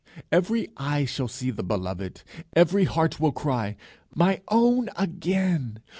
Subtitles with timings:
[0.31, 2.23] Every eye shall see the beloved,
[2.55, 3.75] every heart will cry,
[4.15, 5.79] "My own again!